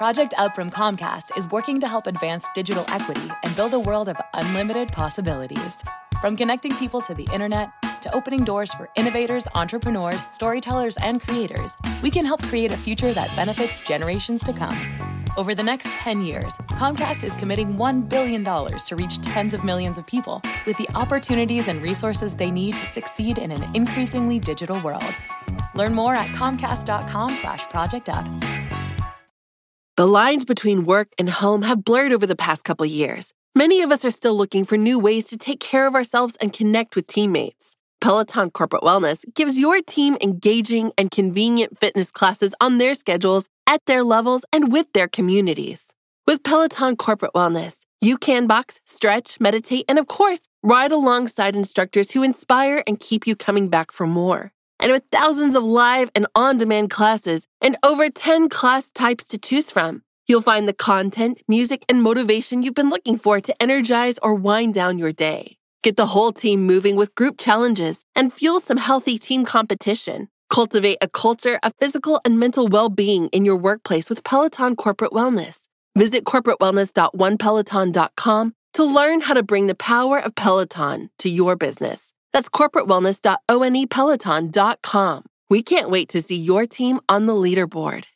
Project 0.00 0.32
Up 0.38 0.54
from 0.54 0.70
Comcast 0.70 1.36
is 1.36 1.46
working 1.50 1.78
to 1.80 1.86
help 1.86 2.06
advance 2.06 2.46
digital 2.54 2.86
equity 2.88 3.30
and 3.44 3.54
build 3.54 3.74
a 3.74 3.78
world 3.78 4.08
of 4.08 4.18
unlimited 4.32 4.90
possibilities. 4.90 5.84
From 6.22 6.38
connecting 6.38 6.74
people 6.76 7.02
to 7.02 7.12
the 7.12 7.28
internet 7.34 7.70
to 8.00 8.14
opening 8.14 8.42
doors 8.42 8.72
for 8.72 8.88
innovators, 8.96 9.46
entrepreneurs, 9.54 10.26
storytellers, 10.30 10.96
and 11.02 11.20
creators, 11.20 11.76
we 12.02 12.10
can 12.10 12.24
help 12.24 12.42
create 12.44 12.72
a 12.72 12.78
future 12.78 13.12
that 13.12 13.28
benefits 13.36 13.76
generations 13.76 14.42
to 14.44 14.54
come. 14.54 14.74
Over 15.36 15.54
the 15.54 15.62
next 15.62 15.88
10 15.88 16.22
years, 16.22 16.56
Comcast 16.80 17.22
is 17.22 17.36
committing 17.36 17.74
$1 17.74 18.08
billion 18.08 18.42
to 18.42 18.96
reach 18.96 19.20
tens 19.20 19.52
of 19.52 19.64
millions 19.64 19.98
of 19.98 20.06
people 20.06 20.40
with 20.64 20.78
the 20.78 20.88
opportunities 20.94 21.68
and 21.68 21.82
resources 21.82 22.34
they 22.34 22.50
need 22.50 22.78
to 22.78 22.86
succeed 22.86 23.36
in 23.36 23.50
an 23.50 23.68
increasingly 23.76 24.38
digital 24.38 24.80
world. 24.80 25.12
Learn 25.74 25.92
more 25.92 26.14
at 26.14 26.28
comcast.com 26.28 27.36
slash 27.42 27.68
project 27.68 28.08
up. 28.08 28.26
The 30.00 30.06
lines 30.06 30.46
between 30.46 30.84
work 30.84 31.08
and 31.18 31.28
home 31.28 31.60
have 31.60 31.84
blurred 31.84 32.10
over 32.10 32.26
the 32.26 32.34
past 32.34 32.64
couple 32.64 32.86
years. 32.86 33.34
Many 33.54 33.82
of 33.82 33.92
us 33.92 34.02
are 34.02 34.10
still 34.10 34.34
looking 34.34 34.64
for 34.64 34.78
new 34.78 34.98
ways 34.98 35.26
to 35.26 35.36
take 35.36 35.60
care 35.60 35.86
of 35.86 35.94
ourselves 35.94 36.36
and 36.40 36.54
connect 36.54 36.96
with 36.96 37.06
teammates. 37.06 37.76
Peloton 38.00 38.50
Corporate 38.50 38.82
Wellness 38.82 39.26
gives 39.34 39.58
your 39.58 39.82
team 39.82 40.16
engaging 40.22 40.90
and 40.96 41.10
convenient 41.10 41.78
fitness 41.78 42.10
classes 42.10 42.54
on 42.62 42.78
their 42.78 42.94
schedules, 42.94 43.46
at 43.66 43.84
their 43.84 44.02
levels, 44.02 44.42
and 44.54 44.72
with 44.72 44.90
their 44.94 45.06
communities. 45.06 45.92
With 46.26 46.42
Peloton 46.44 46.96
Corporate 46.96 47.34
Wellness, 47.34 47.84
you 48.00 48.16
can 48.16 48.46
box, 48.46 48.80
stretch, 48.86 49.38
meditate, 49.38 49.84
and 49.86 49.98
of 49.98 50.06
course, 50.06 50.40
ride 50.62 50.92
alongside 50.92 51.54
instructors 51.54 52.12
who 52.12 52.22
inspire 52.22 52.82
and 52.86 52.98
keep 52.98 53.26
you 53.26 53.36
coming 53.36 53.68
back 53.68 53.92
for 53.92 54.06
more. 54.06 54.50
And 54.80 54.92
with 54.92 55.04
thousands 55.12 55.56
of 55.56 55.62
live 55.62 56.10
and 56.14 56.26
on 56.34 56.56
demand 56.56 56.88
classes 56.90 57.46
and 57.60 57.76
over 57.82 58.08
10 58.08 58.48
class 58.48 58.90
types 58.90 59.26
to 59.26 59.38
choose 59.38 59.70
from, 59.70 60.02
you'll 60.26 60.40
find 60.40 60.66
the 60.66 60.72
content, 60.72 61.42
music, 61.46 61.84
and 61.88 62.02
motivation 62.02 62.62
you've 62.62 62.74
been 62.74 62.88
looking 62.88 63.18
for 63.18 63.40
to 63.40 63.62
energize 63.62 64.18
or 64.22 64.34
wind 64.34 64.72
down 64.72 64.98
your 64.98 65.12
day. 65.12 65.58
Get 65.82 65.96
the 65.96 66.06
whole 66.06 66.32
team 66.32 66.66
moving 66.66 66.96
with 66.96 67.14
group 67.14 67.36
challenges 67.38 68.06
and 68.14 68.32
fuel 68.32 68.60
some 68.60 68.78
healthy 68.78 69.18
team 69.18 69.44
competition. 69.44 70.28
Cultivate 70.48 70.98
a 71.00 71.08
culture 71.08 71.58
of 71.62 71.74
physical 71.78 72.20
and 72.24 72.38
mental 72.38 72.68
well 72.68 72.88
being 72.88 73.26
in 73.28 73.44
your 73.44 73.56
workplace 73.56 74.08
with 74.08 74.24
Peloton 74.24 74.76
Corporate 74.76 75.12
Wellness. 75.12 75.58
Visit 75.96 76.24
corporatewellness.onepeloton.com 76.24 78.54
to 78.72 78.84
learn 78.84 79.20
how 79.20 79.34
to 79.34 79.42
bring 79.42 79.66
the 79.66 79.74
power 79.74 80.18
of 80.18 80.34
Peloton 80.34 81.10
to 81.18 81.28
your 81.28 81.56
business. 81.56 82.09
That's 82.32 82.50
corporatewellness.onepeloton.com. 82.50 85.22
We 85.48 85.62
can't 85.62 85.90
wait 85.90 86.08
to 86.10 86.20
see 86.22 86.36
your 86.36 86.66
team 86.66 87.00
on 87.08 87.26
the 87.26 87.34
leaderboard. 87.34 88.06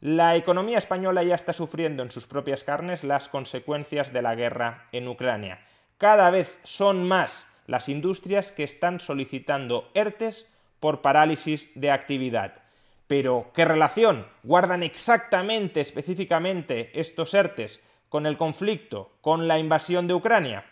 La 0.00 0.36
economía 0.36 0.76
española 0.76 1.22
ya 1.22 1.34
está 1.34 1.54
sufriendo 1.54 2.02
en 2.02 2.10
sus 2.10 2.26
propias 2.26 2.62
carnes 2.62 3.04
las 3.04 3.30
consecuencias 3.30 4.12
de 4.12 4.20
la 4.20 4.34
guerra 4.34 4.86
en 4.92 5.08
Ucrania. 5.08 5.60
Cada 5.96 6.28
vez 6.28 6.58
son 6.62 7.08
más 7.08 7.46
las 7.66 7.88
industrias 7.88 8.52
que 8.52 8.64
están 8.64 9.00
solicitando 9.00 9.88
ERTES 9.94 10.46
por 10.78 11.00
parálisis 11.00 11.70
de 11.74 11.90
actividad. 11.90 12.64
Pero, 13.06 13.50
¿qué 13.54 13.64
relación 13.64 14.26
guardan 14.42 14.82
exactamente, 14.82 15.80
específicamente, 15.80 16.90
estos 17.00 17.32
ERTES 17.32 17.80
con 18.10 18.26
el 18.26 18.36
conflicto, 18.36 19.12
con 19.22 19.48
la 19.48 19.58
invasión 19.58 20.06
de 20.06 20.12
Ucrania? 20.12 20.66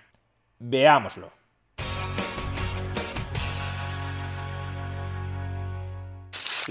Veámoslo. 0.59 1.42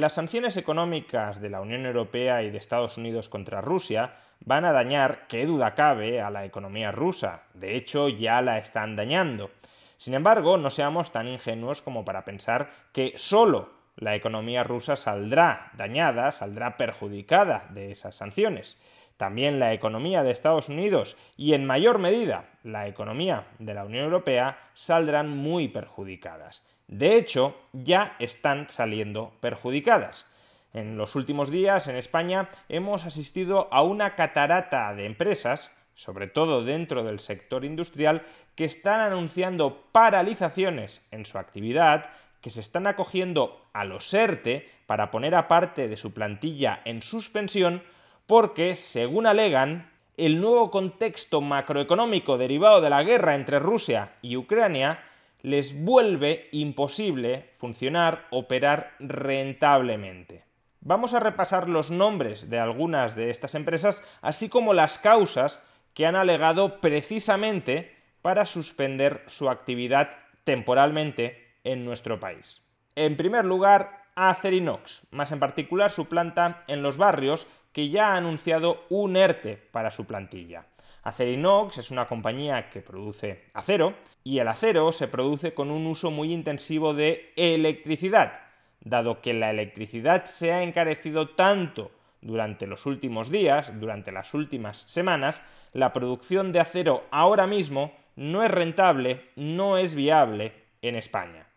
Las 0.01 0.13
sanciones 0.13 0.57
económicas 0.57 1.41
de 1.41 1.51
la 1.51 1.61
Unión 1.61 1.85
Europea 1.85 2.41
y 2.41 2.49
de 2.49 2.57
Estados 2.57 2.97
Unidos 2.97 3.29
contra 3.29 3.61
Rusia 3.61 4.15
van 4.39 4.65
a 4.65 4.71
dañar, 4.71 5.27
qué 5.27 5.45
duda 5.45 5.75
cabe, 5.75 6.21
a 6.21 6.31
la 6.31 6.43
economía 6.43 6.91
rusa. 6.91 7.43
De 7.53 7.75
hecho, 7.75 8.09
ya 8.09 8.41
la 8.41 8.57
están 8.57 8.95
dañando. 8.95 9.51
Sin 9.97 10.15
embargo, 10.15 10.57
no 10.57 10.71
seamos 10.71 11.11
tan 11.11 11.27
ingenuos 11.27 11.83
como 11.83 12.03
para 12.03 12.25
pensar 12.25 12.71
que 12.93 13.13
solo 13.15 13.73
la 13.95 14.15
economía 14.15 14.63
rusa 14.63 14.95
saldrá 14.95 15.69
dañada, 15.77 16.31
saldrá 16.31 16.77
perjudicada 16.77 17.67
de 17.69 17.91
esas 17.91 18.15
sanciones. 18.15 18.79
También 19.17 19.59
la 19.59 19.71
economía 19.71 20.23
de 20.23 20.31
Estados 20.31 20.67
Unidos 20.67 21.15
y 21.37 21.53
en 21.53 21.63
mayor 21.63 21.99
medida 21.99 22.49
la 22.63 22.87
economía 22.87 23.45
de 23.59 23.75
la 23.75 23.85
Unión 23.85 24.05
Europea 24.05 24.57
saldrán 24.73 25.29
muy 25.29 25.67
perjudicadas. 25.67 26.65
De 26.91 27.15
hecho, 27.15 27.55
ya 27.71 28.17
están 28.19 28.69
saliendo 28.69 29.31
perjudicadas. 29.39 30.25
En 30.73 30.97
los 30.97 31.15
últimos 31.15 31.49
días 31.49 31.87
en 31.87 31.95
España 31.95 32.49
hemos 32.67 33.05
asistido 33.05 33.69
a 33.71 33.81
una 33.81 34.15
catarata 34.15 34.93
de 34.93 35.05
empresas, 35.05 35.73
sobre 35.95 36.27
todo 36.27 36.65
dentro 36.65 37.03
del 37.03 37.21
sector 37.21 37.63
industrial, 37.63 38.23
que 38.55 38.65
están 38.65 38.99
anunciando 38.99 39.87
paralizaciones 39.93 41.07
en 41.11 41.25
su 41.25 41.37
actividad, 41.37 42.09
que 42.41 42.49
se 42.49 42.59
están 42.59 42.85
acogiendo 42.87 43.65
a 43.71 43.85
los 43.85 44.13
ERTE 44.13 44.69
para 44.85 45.11
poner 45.11 45.33
a 45.35 45.47
parte 45.47 45.87
de 45.87 45.95
su 45.95 46.13
plantilla 46.13 46.81
en 46.83 47.01
suspensión, 47.01 47.83
porque, 48.27 48.75
según 48.75 49.27
alegan, 49.27 49.89
el 50.17 50.41
nuevo 50.41 50.69
contexto 50.69 51.39
macroeconómico 51.39 52.37
derivado 52.37 52.81
de 52.81 52.89
la 52.89 53.03
guerra 53.03 53.35
entre 53.35 53.59
Rusia 53.59 54.11
y 54.21 54.35
Ucrania 54.35 54.99
les 55.41 55.83
vuelve 55.83 56.49
imposible 56.51 57.49
funcionar, 57.55 58.27
operar 58.29 58.93
rentablemente. 58.99 60.43
Vamos 60.81 61.13
a 61.13 61.19
repasar 61.19 61.69
los 61.69 61.91
nombres 61.91 62.49
de 62.49 62.59
algunas 62.59 63.15
de 63.15 63.29
estas 63.29 63.55
empresas, 63.55 64.03
así 64.21 64.49
como 64.49 64.73
las 64.73 64.97
causas 64.97 65.61
que 65.93 66.05
han 66.05 66.15
alegado 66.15 66.81
precisamente 66.81 67.95
para 68.21 68.45
suspender 68.45 69.23
su 69.27 69.49
actividad 69.49 70.09
temporalmente 70.43 71.55
en 71.63 71.85
nuestro 71.85 72.19
país. 72.19 72.61
En 72.95 73.15
primer 73.15 73.45
lugar, 73.45 74.05
Acerinox, 74.15 75.07
más 75.11 75.31
en 75.31 75.39
particular 75.39 75.91
su 75.91 76.05
planta 76.05 76.63
en 76.67 76.83
los 76.83 76.97
barrios, 76.97 77.47
que 77.73 77.89
ya 77.89 78.09
ha 78.13 78.17
anunciado 78.17 78.85
un 78.89 79.15
ERTE 79.15 79.57
para 79.71 79.91
su 79.91 80.05
plantilla. 80.05 80.65
Acerinox 81.03 81.79
es 81.79 81.89
una 81.89 82.07
compañía 82.07 82.69
que 82.69 82.81
produce 82.81 83.45
acero 83.53 83.95
y 84.23 84.37
el 84.37 84.47
acero 84.47 84.91
se 84.91 85.07
produce 85.07 85.53
con 85.53 85.71
un 85.71 85.87
uso 85.87 86.11
muy 86.11 86.31
intensivo 86.31 86.93
de 86.93 87.33
electricidad. 87.35 88.39
Dado 88.81 89.21
que 89.21 89.33
la 89.33 89.49
electricidad 89.49 90.25
se 90.25 90.53
ha 90.53 90.61
encarecido 90.61 91.29
tanto 91.29 91.91
durante 92.21 92.67
los 92.67 92.85
últimos 92.85 93.31
días, 93.31 93.71
durante 93.79 94.11
las 94.11 94.35
últimas 94.35 94.83
semanas, 94.85 95.41
la 95.73 95.91
producción 95.91 96.51
de 96.51 96.59
acero 96.59 97.03
ahora 97.09 97.47
mismo 97.47 97.93
no 98.15 98.43
es 98.43 98.51
rentable, 98.51 99.29
no 99.35 99.77
es 99.77 99.95
viable 99.95 100.53
en 100.83 100.95
España. 100.95 101.47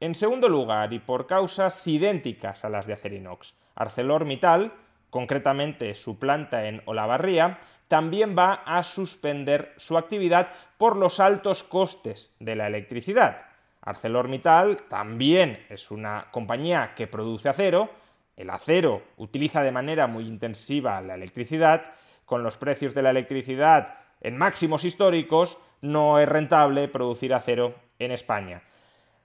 En 0.00 0.14
segundo 0.14 0.48
lugar, 0.48 0.92
y 0.92 0.98
por 0.98 1.26
causas 1.26 1.86
idénticas 1.86 2.64
a 2.64 2.68
las 2.68 2.86
de 2.86 2.92
Acerinox, 2.92 3.54
ArcelorMittal, 3.74 4.72
concretamente 5.08 5.94
su 5.94 6.18
planta 6.18 6.66
en 6.66 6.82
Olavarría, 6.86 7.60
también 7.92 8.34
va 8.34 8.62
a 8.64 8.82
suspender 8.84 9.74
su 9.76 9.98
actividad 9.98 10.48
por 10.78 10.96
los 10.96 11.20
altos 11.20 11.62
costes 11.62 12.34
de 12.40 12.56
la 12.56 12.66
electricidad. 12.66 13.42
ArcelorMittal 13.82 14.84
también 14.88 15.66
es 15.68 15.90
una 15.90 16.28
compañía 16.30 16.94
que 16.96 17.06
produce 17.06 17.50
acero, 17.50 17.90
el 18.34 18.48
acero 18.48 19.02
utiliza 19.18 19.62
de 19.62 19.72
manera 19.72 20.06
muy 20.06 20.26
intensiva 20.26 21.02
la 21.02 21.16
electricidad, 21.16 21.92
con 22.24 22.42
los 22.42 22.56
precios 22.56 22.94
de 22.94 23.02
la 23.02 23.10
electricidad 23.10 23.96
en 24.22 24.38
máximos 24.38 24.86
históricos, 24.86 25.58
no 25.82 26.18
es 26.18 26.26
rentable 26.26 26.88
producir 26.88 27.34
acero 27.34 27.74
en 27.98 28.10
España. 28.10 28.62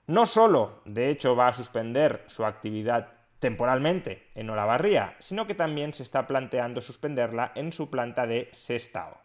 No 0.08 0.26
solo, 0.26 0.82
de 0.84 1.08
hecho, 1.08 1.34
va 1.34 1.48
a 1.48 1.54
suspender 1.54 2.22
su 2.26 2.44
actividad 2.44 3.12
temporalmente 3.38 4.28
en 4.34 4.50
Olavarría, 4.50 5.14
sino 5.18 5.46
que 5.46 5.54
también 5.54 5.92
se 5.92 6.02
está 6.02 6.26
planteando 6.26 6.80
suspenderla 6.80 7.52
en 7.54 7.72
su 7.72 7.90
planta 7.90 8.26
de 8.26 8.48
Sestao. 8.52 9.18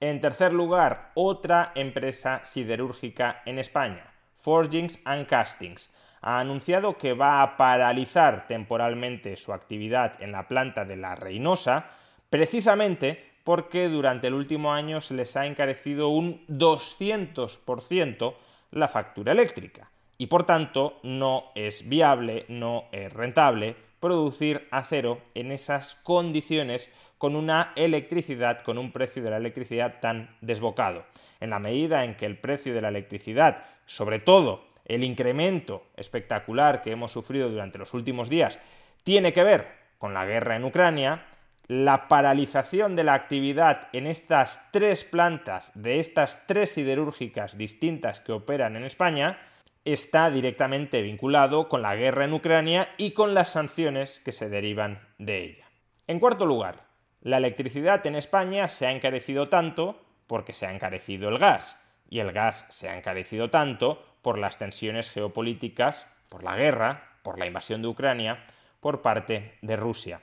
En 0.00 0.20
tercer 0.20 0.52
lugar, 0.52 1.10
otra 1.14 1.72
empresa 1.74 2.40
siderúrgica 2.44 3.42
en 3.44 3.58
España, 3.58 4.12
Forgings 4.38 5.00
and 5.04 5.26
Castings. 5.26 5.94
ha 6.22 6.38
anunciado 6.38 6.98
que 6.98 7.14
va 7.14 7.42
a 7.42 7.56
paralizar 7.56 8.46
temporalmente 8.46 9.36
su 9.36 9.54
actividad 9.54 10.22
en 10.22 10.32
la 10.32 10.48
planta 10.48 10.84
de 10.84 10.96
la 10.96 11.14
Reynosa, 11.16 11.86
precisamente 12.28 13.30
porque 13.42 13.88
durante 13.88 14.26
el 14.26 14.34
último 14.34 14.72
año 14.72 15.00
se 15.00 15.14
les 15.14 15.34
ha 15.36 15.46
encarecido 15.46 16.08
un 16.08 16.46
200% 16.46 18.34
la 18.72 18.88
factura 18.88 19.32
eléctrica 19.32 19.90
y 20.20 20.26
por 20.26 20.44
tanto 20.44 21.00
no 21.02 21.44
es 21.54 21.88
viable, 21.88 22.44
no 22.48 22.84
es 22.92 23.10
rentable 23.10 23.74
producir 24.00 24.68
acero 24.70 25.22
en 25.34 25.50
esas 25.50 25.94
condiciones 26.02 26.92
con 27.16 27.34
una 27.34 27.72
electricidad, 27.74 28.60
con 28.60 28.76
un 28.76 28.92
precio 28.92 29.22
de 29.22 29.30
la 29.30 29.38
electricidad 29.38 29.98
tan 29.98 30.36
desbocado. 30.42 31.06
En 31.40 31.48
la 31.48 31.58
medida 31.58 32.04
en 32.04 32.18
que 32.18 32.26
el 32.26 32.36
precio 32.36 32.74
de 32.74 32.82
la 32.82 32.88
electricidad, 32.88 33.64
sobre 33.86 34.18
todo 34.18 34.66
el 34.84 35.04
incremento 35.04 35.86
espectacular 35.96 36.82
que 36.82 36.92
hemos 36.92 37.12
sufrido 37.12 37.48
durante 37.48 37.78
los 37.78 37.94
últimos 37.94 38.28
días, 38.28 38.58
tiene 39.04 39.32
que 39.32 39.42
ver 39.42 39.68
con 39.96 40.12
la 40.12 40.26
guerra 40.26 40.54
en 40.54 40.64
Ucrania, 40.64 41.24
la 41.66 42.08
paralización 42.08 42.94
de 42.94 43.04
la 43.04 43.14
actividad 43.14 43.88
en 43.94 44.06
estas 44.06 44.70
tres 44.70 45.02
plantas 45.02 45.72
de 45.74 45.98
estas 45.98 46.46
tres 46.46 46.72
siderúrgicas 46.72 47.56
distintas 47.56 48.20
que 48.20 48.32
operan 48.32 48.76
en 48.76 48.84
España 48.84 49.38
está 49.84 50.30
directamente 50.30 51.02
vinculado 51.02 51.68
con 51.68 51.82
la 51.82 51.96
guerra 51.96 52.24
en 52.24 52.32
Ucrania 52.32 52.88
y 52.96 53.12
con 53.12 53.34
las 53.34 53.50
sanciones 53.50 54.20
que 54.20 54.32
se 54.32 54.48
derivan 54.48 55.00
de 55.18 55.42
ella. 55.44 55.70
En 56.06 56.20
cuarto 56.20 56.46
lugar, 56.46 56.84
la 57.22 57.38
electricidad 57.38 58.04
en 58.06 58.14
España 58.14 58.68
se 58.68 58.86
ha 58.86 58.92
encarecido 58.92 59.48
tanto 59.48 60.00
porque 60.26 60.52
se 60.52 60.66
ha 60.66 60.72
encarecido 60.72 61.28
el 61.28 61.38
gas, 61.38 61.82
y 62.08 62.20
el 62.20 62.32
gas 62.32 62.66
se 62.70 62.88
ha 62.88 62.96
encarecido 62.96 63.50
tanto 63.50 64.02
por 64.22 64.38
las 64.38 64.58
tensiones 64.58 65.10
geopolíticas, 65.10 66.06
por 66.28 66.44
la 66.44 66.56
guerra, 66.56 67.18
por 67.22 67.38
la 67.38 67.46
invasión 67.46 67.82
de 67.82 67.88
Ucrania, 67.88 68.44
por 68.80 69.02
parte 69.02 69.58
de 69.62 69.76
Rusia. 69.76 70.20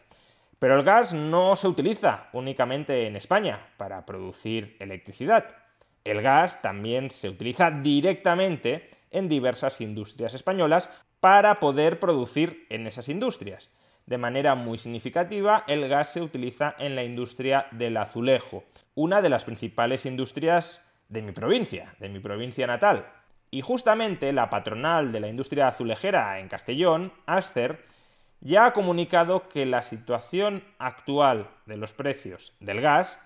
Pero 0.59 0.75
el 0.75 0.83
gas 0.83 1.13
no 1.13 1.55
se 1.55 1.67
utiliza 1.67 2.29
únicamente 2.33 3.05
en 3.07 3.15
España 3.15 3.67
para 3.77 4.05
producir 4.05 4.75
electricidad. 4.79 5.55
El 6.03 6.21
gas 6.21 6.61
también 6.61 7.11
se 7.11 7.29
utiliza 7.29 7.69
directamente 7.69 8.89
en 9.11 9.29
diversas 9.29 9.81
industrias 9.81 10.33
españolas 10.33 10.89
para 11.19 11.59
poder 11.59 11.99
producir 11.99 12.65
en 12.69 12.87
esas 12.87 13.09
industrias. 13.09 13.69
De 14.05 14.17
manera 14.17 14.55
muy 14.55 14.77
significativa, 14.77 15.63
el 15.67 15.87
gas 15.89 16.13
se 16.13 16.21
utiliza 16.21 16.75
en 16.79 16.95
la 16.95 17.03
industria 17.03 17.67
del 17.71 17.97
azulejo, 17.97 18.63
una 18.95 19.21
de 19.21 19.29
las 19.29 19.43
principales 19.43 20.05
industrias 20.05 20.81
de 21.09 21.21
mi 21.21 21.31
provincia, 21.31 21.93
de 21.99 22.09
mi 22.09 22.19
provincia 22.19 22.67
natal. 22.67 23.05
Y 23.51 23.61
justamente 23.61 24.31
la 24.33 24.49
patronal 24.49 25.11
de 25.11 25.19
la 25.19 25.27
industria 25.27 25.67
azulejera 25.67 26.39
en 26.39 26.49
Castellón, 26.49 27.11
Aster, 27.25 27.83
ya 28.39 28.65
ha 28.65 28.73
comunicado 28.73 29.49
que 29.49 29.65
la 29.65 29.83
situación 29.83 30.63
actual 30.79 31.49
de 31.65 31.77
los 31.77 31.93
precios 31.93 32.53
del 32.59 32.81
gas, 32.81 33.19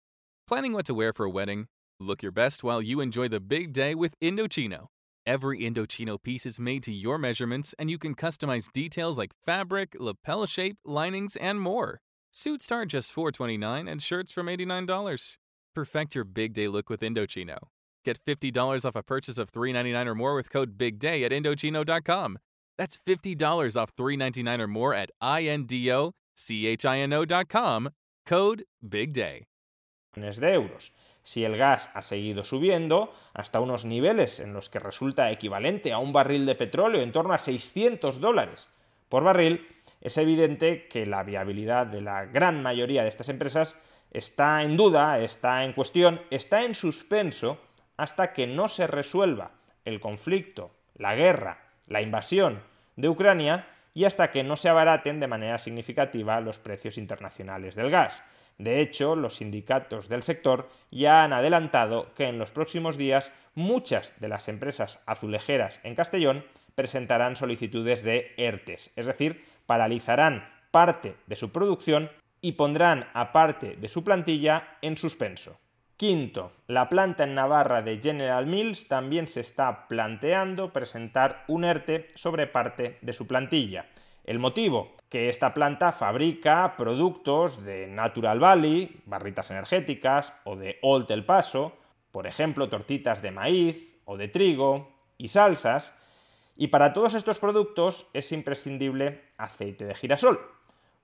Planning 0.49 0.73
what 0.73 0.87
to 0.87 0.95
wear 0.95 1.13
for 1.13 1.27
a 1.27 1.31
wedding? 1.31 1.67
Look 1.99 2.23
your 2.23 2.33
best 2.33 2.63
while 2.63 2.83
you 2.83 3.01
enjoy 3.01 3.29
the 3.29 3.41
big 3.41 3.73
day 3.73 3.95
with 3.95 4.15
Indochino. 4.21 4.89
Every 5.27 5.59
Indochino 5.59 6.23
piece 6.23 6.47
is 6.47 6.61
made 6.61 6.85
to 6.85 6.93
your 6.93 7.19
measurements, 7.19 7.75
and 7.81 7.91
you 7.91 7.99
can 7.99 8.15
customize 8.15 8.73
details 8.73 9.19
like 9.19 9.33
fabric, 9.45 9.97
lapel 9.99 10.47
shape, 10.47 10.77
linings, 10.85 11.35
and 11.35 11.61
more. 11.61 11.99
Suits 12.31 12.67
start 12.67 12.91
just 12.91 13.13
429 13.13 13.89
and 13.89 14.01
shirts 14.01 14.31
from 14.31 14.47
$89. 14.47 15.37
Perfect 15.75 16.15
your 16.15 16.23
big 16.23 16.53
day 16.53 16.69
look 16.69 16.89
with 16.89 17.01
Indochino. 17.01 17.59
Get 18.05 18.21
$50 18.25 18.85
off 18.85 18.95
a 18.95 19.03
purchase 19.03 19.37
of 19.37 19.51
399 19.51 20.07
or 20.07 20.15
more 20.15 20.37
with 20.37 20.49
code 20.49 20.79
BIGDAY 20.79 21.25
at 21.25 21.33
Indochino.com. 21.33 22.39
That's 22.79 22.97
$50 22.97 23.77
off 23.77 23.91
399 23.97 24.61
or 24.61 24.69
more 24.69 24.95
at 24.95 25.11
INDOCHINO.com. 25.21 27.91
Code 28.27 28.65
BIGDAY. 28.89 29.47
de 30.15 30.21
euros. 30.53 30.91
Si 31.27 31.45
el 31.45 31.57
gas 31.57 31.91
ha 31.93 32.03
seguido 32.03 32.45
subiendo 32.45 33.13
hasta 33.35 33.59
unos 33.59 33.85
niveles 33.85 34.39
en 34.39 34.53
los 34.53 34.71
que 34.71 34.79
resulta 34.79 35.33
equivalente 35.33 35.93
a 35.93 35.99
un 35.99 36.13
barril 36.13 36.47
de 36.47 36.55
petróleo 36.55 37.03
en 37.03 37.11
torno 37.11 37.35
a 37.35 37.39
600 37.39 38.21
dólares 38.21 38.69
por 39.09 39.25
barril, 39.25 39.67
es 40.01 40.19
evidente 40.19 40.87
que 40.87 41.05
la 41.05 41.25
viabilidad 41.25 41.89
de 41.89 42.01
la 42.01 42.27
gran 42.27 42.63
mayoría 42.63 43.03
de 43.03 43.09
estas 43.09 43.29
empresas 43.29 43.83
está 44.13 44.63
en 44.63 44.77
duda, 44.77 45.19
está 45.19 45.65
en 45.65 45.73
cuestión, 45.73 46.23
está 46.31 46.63
en 46.63 46.77
suspenso 46.77 47.59
hasta 47.97 48.33
que 48.33 48.47
no 48.47 48.69
se 48.69 48.87
resuelva 48.87 49.51
el 49.85 49.99
conflicto, 49.99 50.71
la 50.95 51.17
guerra, 51.17 51.59
la 51.89 52.03
invasión 52.03 52.63
de 52.95 53.09
Ucrania 53.09 53.67
y 53.95 54.05
hasta 54.05 54.31
que 54.31 54.45
no 54.45 54.57
se 54.57 54.69
abaraten 54.69 55.19
de 55.19 55.27
manera 55.27 55.59
significativa 55.59 56.41
los 56.41 56.59
precios 56.59 56.99
internacionales 56.99 57.75
del 57.75 57.91
gas. 57.91 58.23
De 58.59 58.81
hecho, 58.81 59.17
los 59.17 59.37
sindicatos 59.37 60.09
del 60.09 60.23
sector 60.23 60.69
ya 60.91 61.25
han 61.25 61.33
adelantado 61.33 62.15
que 62.15 62.25
en 62.25 62.39
los 62.39 62.51
próximos 62.51 62.97
días 62.97 63.33
muchas 63.55 64.19
de 64.21 64.29
las 64.29 64.49
empresas 64.49 65.01
azulejeras 65.07 65.81
en 65.85 65.95
Castellón 65.95 66.45
presentarán 66.75 67.37
solicitudes 67.37 68.03
de 68.03 68.33
ERTES, 68.37 68.93
es 68.97 69.07
decir, 69.07 69.45
paralizarán 69.67 70.49
parte 70.71 71.17
de 71.27 71.37
su 71.37 71.51
producción 71.51 72.11
y 72.41 72.53
pondrán 72.53 73.09
a 73.15 73.33
parte 73.33 73.77
de 73.77 73.89
su 73.89 74.05
plantilla 74.05 74.77
en 74.83 74.97
suspenso. 74.97 75.59
Quinto, 75.97 76.53
la 76.67 76.91
planta 76.91 77.25
en 77.25 77.35
Navarra 77.35 77.81
de 77.81 77.99
General 77.99 78.45
Mills 78.45 78.87
también 78.87 79.29
se 79.29 79.41
está 79.41 79.89
planteando 79.89 80.71
presentar 80.71 81.45
un 81.49 81.65
ERTE 81.65 82.11
sobre 82.15 82.47
parte 82.47 82.99
de 83.01 83.15
su 83.15 83.27
plantilla. 83.27 83.87
El 84.27 84.41
motivo, 84.41 84.97
que 85.09 85.29
esta 85.29 85.55
planta 85.55 85.93
fabrica 85.93 86.75
productos 86.77 87.65
de 87.65 87.87
Natural 87.87 88.41
Valley, 88.41 89.01
barritas 89.07 89.53
energéticas, 89.53 90.33
o 90.43 90.57
de 90.57 90.81
Old 90.83 91.09
El 91.13 91.25
Paso, 91.25 91.77
por 92.11 92.27
ejemplo, 92.27 92.69
tortitas 92.69 93.23
de 93.23 93.31
maíz 93.31 94.01
o 94.05 94.17
de 94.17 94.27
trigo 94.27 94.91
y 95.17 95.29
salsas, 95.29 95.97
y 96.57 96.69
para 96.69 96.93
todos 96.93 97.15
estos 97.15 97.39
productos 97.39 98.09
es 98.15 98.33
imprescindible 98.33 99.23
aceite 99.39 99.85
de 99.85 99.95
girasol, 99.95 100.41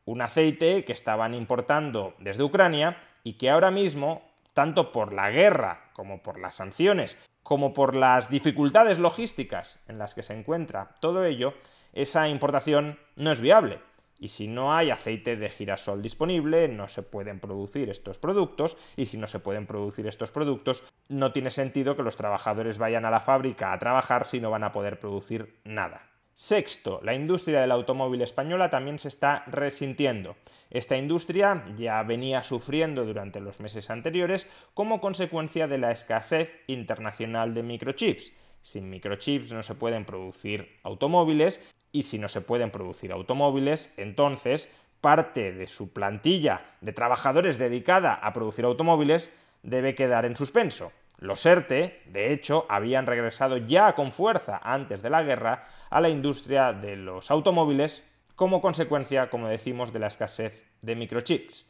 un 0.05 0.21
aceite 0.21 0.85
que 0.85 0.93
estaban 0.93 1.33
importando 1.33 2.15
desde 2.19 2.43
Ucrania 2.43 2.97
y 3.23 3.35
que 3.35 3.51
ahora 3.51 3.71
mismo, 3.71 4.23
tanto 4.53 4.91
por 4.91 5.13
la 5.13 5.31
guerra 5.31 5.91
como 5.93 6.25
por 6.25 6.41
las 6.41 6.57
sanciones, 6.57 7.17
como 7.45 7.73
por 7.73 7.95
las 7.95 8.31
dificultades 8.31 8.99
logísticas 8.99 9.81
en 9.87 9.99
las 9.99 10.13
que 10.13 10.25
se 10.25 10.35
encuentra 10.37 10.97
todo 10.99 11.25
ello, 11.25 11.55
esa 11.93 12.29
importación 12.29 12.99
no 13.17 13.31
es 13.31 13.41
viable 13.41 13.81
Y 14.19 14.29
si 14.29 14.47
no 14.47 14.73
hay 14.73 14.91
aceite 14.91 15.37
de 15.37 15.51
girasol 15.51 16.01
disponible, 16.01 16.69
no 16.69 16.89
se 16.89 17.03
pueden 17.03 17.41
producir 17.41 17.91
estos 17.91 18.19
productos. 18.19 18.77
Y 18.97 19.07
si 19.07 19.19
no 19.19 19.27
se 19.27 19.41
pueden 19.41 19.67
producir 19.67 20.07
estos 20.07 20.31
productos, 20.31 20.85
no 21.09 21.33
tiene 21.33 21.51
sentido 21.51 21.97
que 21.97 22.05
los 22.05 22.17
trabajadores 22.17 22.79
vayan 22.79 23.05
a 23.05 23.11
la 23.11 23.21
fábrica 23.21 23.73
a 23.73 23.79
trabajar 23.79 24.25
si 24.25 24.41
no 24.41 24.51
van 24.51 24.65
a 24.65 24.73
poder 24.73 25.01
producir 25.01 25.61
nada. 25.65 26.09
Sexto, 26.35 27.01
la 27.03 27.15
industria 27.15 27.61
del 27.61 27.73
automóvil 27.73 28.23
española 28.23 28.71
también 28.71 28.99
se 28.99 29.09
está 29.09 29.45
resintiendo. 29.49 30.37
Esta 30.71 30.97
industria 30.97 31.67
ya 31.77 32.03
venía 32.03 32.43
sufriendo 32.43 33.05
durante 33.05 33.41
los 33.41 33.61
meses 33.61 33.91
anteriores 33.91 34.49
como 34.73 35.01
consecuencia 35.01 35.69
de 35.69 35.79
la 35.79 35.93
escasez 35.93 36.51
internacional 36.69 37.53
de 37.53 37.63
microchips. 37.63 38.33
Sin 38.63 38.89
microchips 38.89 39.53
no 39.53 39.63
se 39.63 39.75
pueden 39.75 40.05
producir 40.05 40.79
automóviles 40.83 41.61
y 41.91 42.05
si 42.05 42.19
no 42.19 42.29
se 42.29 42.41
pueden 42.41 42.71
producir 42.71 43.13
automóviles, 43.13 43.93
entonces 43.97 44.73
parte 45.01 45.53
de 45.53 45.67
su 45.67 45.93
plantilla 45.93 46.65
de 46.81 46.93
trabajadores 46.93 47.59
dedicada 47.59 48.15
a 48.15 48.33
producir 48.33 48.65
automóviles 48.65 49.31
debe 49.63 49.95
quedar 49.95 50.25
en 50.25 50.37
suspenso. 50.37 50.93
Los 51.19 51.45
ERTE, 51.45 52.03
de 52.07 52.33
hecho, 52.33 52.67
habían 52.69 53.07
regresado 53.07 53.57
ya 53.57 53.95
con 53.95 54.11
fuerza 54.11 54.61
antes 54.63 55.03
de 55.03 55.11
la 55.11 55.23
guerra 55.23 55.67
a 55.91 56.01
la 56.01 56.09
industria 56.09 56.73
de 56.73 56.97
los 56.97 57.31
automóviles 57.31 58.05
como 58.35 58.61
consecuencia, 58.61 59.31
como 59.31 59.49
decimos, 59.49 59.93
de 59.93 59.99
la 59.99 60.09
escasez 60.09 60.67
de 60.81 60.97
microchips. 60.97 61.67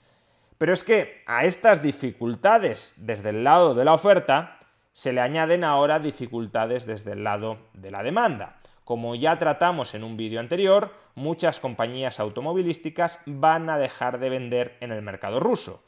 Pero 0.58 0.72
es 0.72 0.84
que 0.84 1.22
a 1.26 1.44
estas 1.44 1.82
dificultades 1.82 2.94
desde 2.98 3.30
el 3.30 3.44
lado 3.44 3.74
de 3.74 3.84
la 3.84 3.94
oferta 3.94 4.58
se 4.92 5.12
le 5.12 5.20
añaden 5.20 5.64
ahora 5.64 5.98
dificultades 5.98 6.86
desde 6.86 7.12
el 7.12 7.24
lado 7.24 7.58
de 7.72 7.90
la 7.90 8.02
demanda. 8.02 8.60
Como 8.84 9.14
ya 9.14 9.38
tratamos 9.38 9.94
en 9.94 10.04
un 10.04 10.16
vídeo 10.16 10.40
anterior, 10.40 10.92
muchas 11.14 11.60
compañías 11.60 12.20
automovilísticas 12.20 13.20
van 13.26 13.70
a 13.70 13.78
dejar 13.78 14.18
de 14.18 14.28
vender 14.28 14.76
en 14.80 14.92
el 14.92 15.02
mercado 15.02 15.40
ruso. 15.40 15.82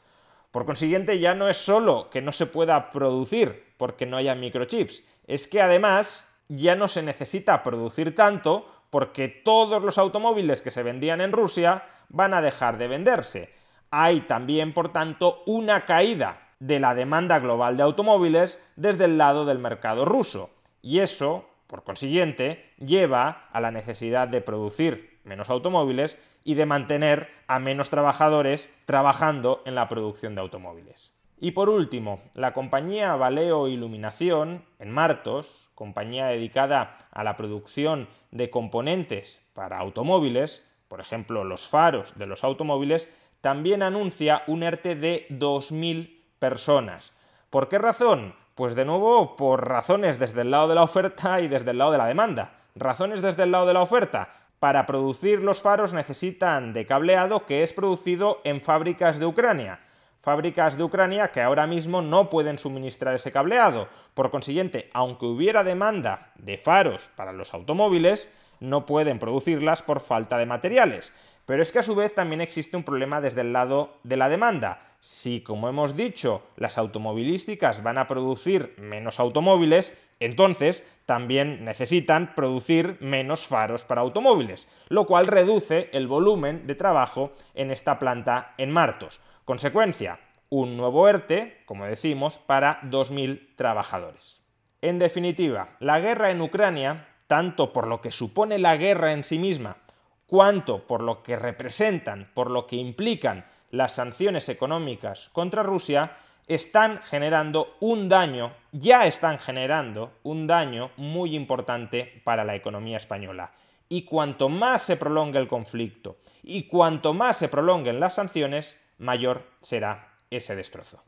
Por 0.51 0.65
consiguiente, 0.65 1.19
ya 1.19 1.35
no 1.35 1.49
es 1.49 1.57
solo 1.57 2.09
que 2.09 2.21
no 2.21 2.31
se 2.31 2.45
pueda 2.45 2.91
producir 2.91 3.73
porque 3.77 4.05
no 4.05 4.17
haya 4.17 4.35
microchips, 4.35 5.05
es 5.27 5.47
que 5.47 5.61
además 5.61 6.27
ya 6.47 6.75
no 6.75 6.87
se 6.87 7.03
necesita 7.03 7.63
producir 7.63 8.15
tanto 8.15 8.71
porque 8.89 9.27
todos 9.27 9.83
los 9.83 9.97
automóviles 9.97 10.61
que 10.61 10.71
se 10.71 10.83
vendían 10.83 11.19
en 11.19 11.33
Rusia 11.33 11.83
van 12.09 12.33
a 12.33 12.41
dejar 12.41 12.77
de 12.77 12.87
venderse. 12.87 13.53
Hay 13.91 14.21
también, 14.21 14.73
por 14.73 14.93
tanto, 14.93 15.43
una 15.45 15.85
caída 15.85 16.44
de 16.59 16.79
la 16.79 16.95
demanda 16.95 17.39
global 17.39 17.77
de 17.77 17.83
automóviles 17.83 18.63
desde 18.75 19.05
el 19.05 19.17
lado 19.17 19.45
del 19.45 19.59
mercado 19.59 20.05
ruso. 20.05 20.49
Y 20.81 20.99
eso, 20.99 21.49
por 21.67 21.83
consiguiente, 21.83 22.73
lleva 22.77 23.47
a 23.51 23.59
la 23.61 23.71
necesidad 23.71 24.27
de 24.27 24.41
producir 24.41 25.19
menos 25.23 25.49
automóviles 25.49 26.17
y 26.43 26.53
de 26.53 26.65
mantener 26.65 27.29
a 27.47 27.59
menos 27.59 27.89
trabajadores 27.89 28.73
trabajando 28.85 29.61
en 29.65 29.75
la 29.75 29.89
producción 29.89 30.35
de 30.35 30.41
automóviles. 30.41 31.11
Y 31.39 31.51
por 31.51 31.69
último, 31.69 32.21
la 32.33 32.53
compañía 32.53 33.15
Valeo 33.15 33.67
Iluminación, 33.67 34.63
en 34.79 34.91
Martos, 34.91 35.69
compañía 35.75 36.27
dedicada 36.27 36.97
a 37.11 37.23
la 37.23 37.35
producción 37.35 38.07
de 38.31 38.49
componentes 38.49 39.41
para 39.53 39.79
automóviles, 39.79 40.65
por 40.87 41.01
ejemplo 41.01 41.43
los 41.43 41.67
faros 41.67 42.17
de 42.17 42.25
los 42.25 42.43
automóviles, 42.43 43.13
también 43.41 43.83
anuncia 43.83 44.43
un 44.47 44.63
ERTE 44.63 44.95
de 44.95 45.27
2.000 45.29 46.14
personas. 46.39 47.13
¿Por 47.49 47.69
qué 47.69 47.77
razón? 47.77 48.35
Pues 48.55 48.75
de 48.75 48.85
nuevo 48.85 49.35
por 49.35 49.67
razones 49.67 50.19
desde 50.19 50.41
el 50.41 50.51
lado 50.51 50.67
de 50.67 50.75
la 50.75 50.83
oferta 50.83 51.41
y 51.41 51.47
desde 51.47 51.71
el 51.71 51.77
lado 51.77 51.91
de 51.91 51.97
la 51.97 52.07
demanda. 52.07 52.53
Razones 52.75 53.21
desde 53.21 53.43
el 53.43 53.51
lado 53.51 53.65
de 53.65 53.73
la 53.73 53.81
oferta, 53.81 54.29
para 54.59 54.85
producir 54.85 55.41
los 55.41 55.61
faros 55.61 55.93
necesitan 55.93 56.73
de 56.73 56.85
cableado 56.85 57.45
que 57.45 57.61
es 57.63 57.73
producido 57.73 58.41
en 58.43 58.61
fábricas 58.61 59.19
de 59.19 59.25
Ucrania. 59.25 59.79
Fábricas 60.21 60.77
de 60.77 60.83
Ucrania 60.83 61.27
que 61.27 61.41
ahora 61.41 61.67
mismo 61.67 62.01
no 62.01 62.29
pueden 62.29 62.57
suministrar 62.57 63.13
ese 63.13 63.31
cableado. 63.31 63.89
Por 64.13 64.31
consiguiente, 64.31 64.89
aunque 64.93 65.27
hubiera 65.27 65.63
demanda 65.63 66.31
de 66.35 66.57
faros 66.57 67.09
para 67.15 67.31
los 67.31 67.53
automóviles, 67.53 68.33
no 68.59 68.85
pueden 68.85 69.19
producirlas 69.19 69.83
por 69.83 69.99
falta 69.99 70.37
de 70.37 70.45
materiales. 70.47 71.13
Pero 71.45 71.61
es 71.61 71.71
que 71.71 71.79
a 71.79 71.83
su 71.83 71.95
vez 71.95 72.13
también 72.13 72.41
existe 72.41 72.75
un 72.75 72.83
problema 72.83 73.21
desde 73.21 73.41
el 73.41 73.53
lado 73.53 73.97
de 74.03 74.17
la 74.17 74.29
demanda. 74.29 74.81
Si, 74.99 75.41
como 75.41 75.69
hemos 75.69 75.95
dicho, 75.95 76.41
las 76.55 76.79
automovilísticas 76.79 77.83
van 77.83 77.99
a 77.99 78.07
producir 78.07 78.73
menos 78.79 79.19
automóviles, 79.19 79.95
entonces 80.19 80.83
también 81.05 81.63
necesitan 81.63 82.33
producir 82.33 82.97
menos 82.99 83.45
faros 83.45 83.83
para 83.83 84.01
automóviles, 84.01 84.67
lo 84.89 85.05
cual 85.05 85.27
reduce 85.27 85.89
el 85.93 86.07
volumen 86.07 86.65
de 86.65 86.73
trabajo 86.73 87.33
en 87.53 87.69
esta 87.69 87.99
planta 87.99 88.55
en 88.57 88.71
Martos. 88.71 89.21
Consecuencia, 89.45 90.19
un 90.49 90.77
nuevo 90.77 91.07
ERTE, 91.07 91.61
como 91.65 91.85
decimos, 91.85 92.39
para 92.39 92.81
2.000 92.81 93.55
trabajadores. 93.55 94.41
En 94.81 94.97
definitiva, 94.97 95.75
la 95.79 95.99
guerra 95.99 96.31
en 96.31 96.41
Ucrania, 96.41 97.07
tanto 97.27 97.73
por 97.73 97.85
lo 97.85 98.01
que 98.01 98.11
supone 98.11 98.57
la 98.57 98.77
guerra 98.77 99.13
en 99.13 99.23
sí 99.23 99.37
misma, 99.37 99.77
cuanto 100.27 100.85
por 100.85 101.01
lo 101.01 101.23
que 101.23 101.35
representan, 101.35 102.31
por 102.33 102.49
lo 102.49 102.67
que 102.67 102.75
implican 102.75 103.45
las 103.71 103.95
sanciones 103.95 104.49
económicas 104.49 105.29
contra 105.33 105.63
Rusia, 105.63 106.17
están 106.47 106.99
generando 106.99 107.75
un 107.79 108.07
daño, 108.07 108.53
ya 108.71 109.05
están 109.07 109.39
generando 109.39 110.13
un 110.23 110.47
daño 110.47 110.91
muy 110.97 111.35
importante 111.35 112.21
para 112.23 112.43
la 112.43 112.55
economía 112.55 112.97
española. 112.97 113.51
Y 113.89 114.03
cuanto 114.03 114.49
más 114.49 114.81
se 114.83 114.97
prolongue 114.97 115.39
el 115.39 115.47
conflicto 115.47 116.17
y 116.43 116.63
cuanto 116.63 117.13
más 117.13 117.37
se 117.37 117.49
prolonguen 117.49 117.99
las 117.99 118.15
sanciones, 118.15 118.79
mayor 118.97 119.43
será 119.61 120.13
ese 120.29 120.55
destrozo. 120.55 121.03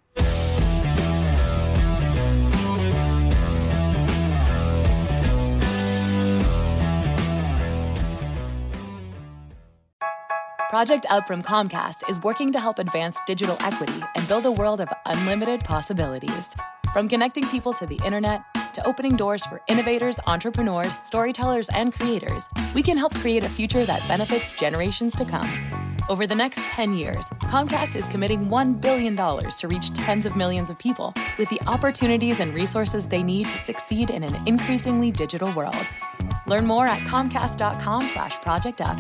Project 10.78 11.08
Up 11.10 11.26
from 11.26 11.42
Comcast 11.42 12.08
is 12.08 12.22
working 12.22 12.52
to 12.52 12.60
help 12.60 12.78
advance 12.78 13.18
digital 13.26 13.58
equity 13.62 14.00
and 14.14 14.28
build 14.28 14.46
a 14.46 14.52
world 14.52 14.80
of 14.80 14.88
unlimited 15.08 15.64
possibilities. 15.64 16.56
From 16.94 17.10
connecting 17.10 17.48
people 17.48 17.74
to 17.74 17.88
the 17.88 18.00
internet 18.06 18.44
to 18.76 18.86
opening 18.86 19.16
doors 19.16 19.44
for 19.48 19.60
innovators, 19.66 20.20
entrepreneurs, 20.28 21.00
storytellers, 21.02 21.68
and 21.70 21.92
creators, 21.92 22.48
we 22.76 22.84
can 22.84 22.96
help 22.96 23.16
create 23.16 23.44
a 23.44 23.50
future 23.50 23.86
that 23.86 24.08
benefits 24.08 24.52
generations 24.52 25.16
to 25.16 25.26
come. 25.26 25.50
Over 26.10 26.28
the 26.28 26.36
next 26.36 26.60
10 26.60 26.94
years, 26.94 27.26
Comcast 27.50 27.96
is 27.96 28.08
committing 28.10 28.46
$1 28.46 28.80
billion 28.80 29.16
to 29.16 29.68
reach 29.68 29.92
tens 29.96 30.28
of 30.28 30.36
millions 30.36 30.70
of 30.70 30.78
people 30.78 31.12
with 31.40 31.50
the 31.50 31.60
opportunities 31.66 32.40
and 32.40 32.54
resources 32.54 33.08
they 33.08 33.24
need 33.24 33.50
to 33.50 33.58
succeed 33.58 34.12
in 34.12 34.22
an 34.22 34.48
increasingly 34.48 35.10
digital 35.10 35.52
world. 35.54 35.92
Learn 36.46 36.68
more 36.68 36.86
at 36.86 37.00
comcast.com 37.00 38.10
slash 38.14 38.40
project 38.42 38.80
up. 38.80 39.00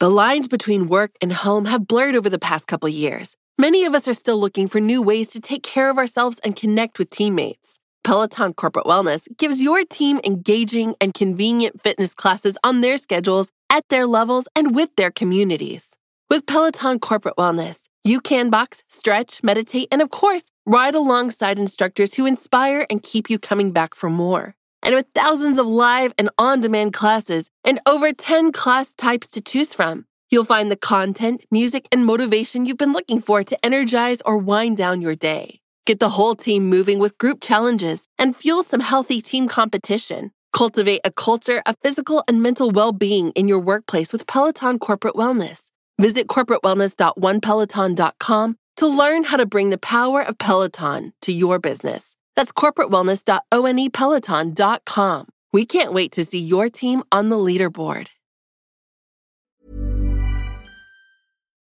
The 0.00 0.08
lines 0.08 0.46
between 0.46 0.86
work 0.86 1.10
and 1.20 1.32
home 1.32 1.64
have 1.64 1.88
blurred 1.88 2.14
over 2.14 2.30
the 2.30 2.38
past 2.38 2.68
couple 2.68 2.88
years. 2.88 3.36
Many 3.58 3.84
of 3.84 3.96
us 3.96 4.06
are 4.06 4.14
still 4.14 4.38
looking 4.38 4.68
for 4.68 4.78
new 4.78 5.02
ways 5.02 5.26
to 5.30 5.40
take 5.40 5.64
care 5.64 5.90
of 5.90 5.98
ourselves 5.98 6.38
and 6.44 6.54
connect 6.54 7.00
with 7.00 7.10
teammates. 7.10 7.80
Peloton 8.04 8.54
Corporate 8.54 8.86
Wellness 8.86 9.26
gives 9.38 9.60
your 9.60 9.84
team 9.84 10.20
engaging 10.22 10.94
and 11.00 11.12
convenient 11.12 11.82
fitness 11.82 12.14
classes 12.14 12.56
on 12.62 12.80
their 12.80 12.96
schedules, 12.96 13.50
at 13.70 13.88
their 13.88 14.06
levels, 14.06 14.46
and 14.54 14.72
with 14.72 14.94
their 14.94 15.10
communities. 15.10 15.96
With 16.30 16.46
Peloton 16.46 17.00
Corporate 17.00 17.36
Wellness, 17.36 17.88
you 18.04 18.20
can 18.20 18.50
box, 18.50 18.84
stretch, 18.86 19.42
meditate, 19.42 19.88
and 19.90 20.00
of 20.00 20.10
course, 20.10 20.44
ride 20.64 20.94
alongside 20.94 21.58
instructors 21.58 22.14
who 22.14 22.24
inspire 22.24 22.86
and 22.88 23.02
keep 23.02 23.28
you 23.28 23.40
coming 23.40 23.72
back 23.72 23.96
for 23.96 24.08
more. 24.08 24.54
And 24.88 24.96
with 24.96 25.06
thousands 25.14 25.58
of 25.58 25.66
live 25.66 26.14
and 26.16 26.30
on 26.38 26.62
demand 26.62 26.94
classes 26.94 27.50
and 27.62 27.78
over 27.84 28.10
10 28.10 28.52
class 28.52 28.94
types 28.94 29.28
to 29.28 29.42
choose 29.42 29.74
from, 29.74 30.06
you'll 30.30 30.46
find 30.46 30.70
the 30.70 30.76
content, 30.76 31.44
music, 31.50 31.86
and 31.92 32.06
motivation 32.06 32.64
you've 32.64 32.78
been 32.78 32.94
looking 32.94 33.20
for 33.20 33.44
to 33.44 33.58
energize 33.62 34.22
or 34.24 34.38
wind 34.38 34.78
down 34.78 35.02
your 35.02 35.14
day. 35.14 35.60
Get 35.84 36.00
the 36.00 36.08
whole 36.08 36.34
team 36.34 36.70
moving 36.70 37.00
with 37.00 37.18
group 37.18 37.42
challenges 37.42 38.08
and 38.18 38.34
fuel 38.34 38.62
some 38.62 38.80
healthy 38.80 39.20
team 39.20 39.46
competition. 39.46 40.32
Cultivate 40.54 41.02
a 41.04 41.12
culture 41.12 41.62
of 41.66 41.76
physical 41.82 42.24
and 42.26 42.42
mental 42.42 42.70
well 42.70 42.92
being 42.92 43.30
in 43.32 43.46
your 43.46 43.60
workplace 43.60 44.10
with 44.10 44.26
Peloton 44.26 44.78
Corporate 44.78 45.16
Wellness. 45.16 45.64
Visit 46.00 46.28
corporatewellness.onepeloton.com 46.28 48.56
to 48.76 48.86
learn 48.86 49.24
how 49.24 49.36
to 49.36 49.44
bring 49.44 49.68
the 49.68 49.76
power 49.76 50.22
of 50.22 50.38
Peloton 50.38 51.12
to 51.20 51.30
your 51.30 51.58
business. 51.58 52.14
That's 52.38 52.52
corporatewellness.onepeloton.com. 52.52 55.26
We 55.52 55.66
can't 55.66 55.92
wait 55.92 56.12
to 56.12 56.24
see 56.24 56.38
your 56.38 56.70
team 56.70 57.02
on 57.10 57.30
the 57.30 57.36
leaderboard. 57.36 58.06